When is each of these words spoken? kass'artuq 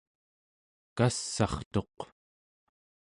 kass'artuq 0.95 1.97